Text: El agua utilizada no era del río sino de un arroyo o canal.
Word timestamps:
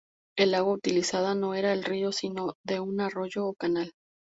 El 0.35 0.55
agua 0.55 0.73
utilizada 0.73 1.35
no 1.35 1.53
era 1.53 1.69
del 1.69 1.83
río 1.83 2.11
sino 2.11 2.55
de 2.65 2.79
un 2.79 3.01
arroyo 3.01 3.45
o 3.45 3.53
canal. 3.53 3.93